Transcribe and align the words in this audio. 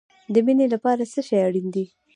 د 0.33 0.35
مینې 0.45 0.65
لپاره 0.73 1.03
څه 1.13 1.19
شی 1.27 1.37
اړین 1.47 1.67
دی؟ 1.73 1.85